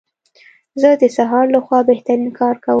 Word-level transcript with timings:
زه 0.81 0.89
د 1.01 1.03
سهار 1.17 1.45
لخوا 1.55 1.79
بهترین 1.89 2.29
کار 2.39 2.55
کوم. 2.63 2.69